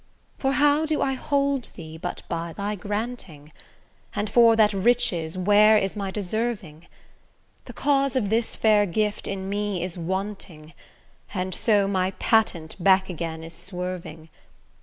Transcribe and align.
For 0.39 0.53
how 0.53 0.87
do 0.87 0.99
I 1.03 1.13
hold 1.13 1.65
thee 1.75 1.95
but 1.95 2.23
by 2.27 2.53
thy 2.53 2.73
granting? 2.73 3.51
And 4.15 4.31
for 4.31 4.55
that 4.55 4.73
riches 4.73 5.37
where 5.37 5.77
is 5.77 5.95
my 5.95 6.09
deserving? 6.09 6.87
The 7.65 7.73
cause 7.73 8.15
of 8.15 8.31
this 8.31 8.55
fair 8.55 8.87
gift 8.87 9.27
in 9.27 9.47
me 9.47 9.83
is 9.83 9.99
wanting, 9.99 10.73
And 11.35 11.53
so 11.53 11.87
my 11.87 12.09
patent 12.17 12.83
back 12.83 13.09
again 13.11 13.43
is 13.43 13.53
swerving. 13.53 14.29